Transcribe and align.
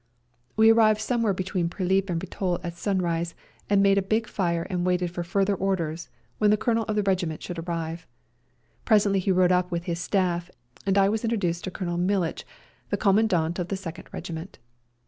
We 0.57 0.71
arrived 0.71 0.99
somewhere 0.99 1.31
between 1.31 1.69
Prilip 1.69 2.09
and 2.09 2.19
Bitol 2.19 2.59
at 2.63 2.75
sunrise, 2.75 3.35
and 3.69 3.83
made 3.83 3.99
a 3.99 4.01
big 4.01 4.27
fire 4.27 4.65
and 4.67 4.83
waited 4.83 5.11
for 5.11 5.21
further 5.23 5.53
orders 5.53 6.09
when 6.39 6.49
the 6.49 6.57
Colonel 6.57 6.85
of 6.85 6.95
the 6.95 7.03
regiment 7.03 7.43
should 7.43 7.59
arrive. 7.59 8.07
Presently 8.83 9.19
he 9.19 9.31
rode 9.31 9.51
up 9.51 9.69
with 9.69 9.83
his 9.83 9.99
staff, 9.99 10.49
and 10.87 10.97
I 10.97 11.07
was 11.07 11.23
introduced 11.23 11.65
to 11.65 11.69
Colonel 11.69 11.99
Militch, 11.99 12.47
the 12.89 12.97
Commandant 12.97 13.59
of 13.59 13.67
the 13.67 13.77
Second 13.77 14.09
Regiment. 14.11 14.57